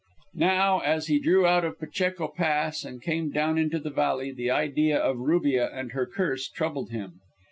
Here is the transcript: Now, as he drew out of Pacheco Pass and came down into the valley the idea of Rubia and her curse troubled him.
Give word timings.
Now, 0.33 0.79
as 0.79 1.05
he 1.05 1.19
drew 1.19 1.45
out 1.45 1.63
of 1.63 1.77
Pacheco 1.77 2.27
Pass 2.29 2.83
and 2.83 3.03
came 3.03 3.29
down 3.29 3.59
into 3.59 3.77
the 3.77 3.91
valley 3.91 4.33
the 4.33 4.49
idea 4.49 4.97
of 4.97 5.19
Rubia 5.19 5.71
and 5.71 5.91
her 5.91 6.07
curse 6.07 6.49
troubled 6.49 6.89
him. 6.89 7.19